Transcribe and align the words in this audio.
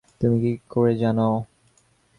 তুমি 0.21 0.37
কী 0.43 0.51
করে 0.69 0.93
জানো? 0.95 1.27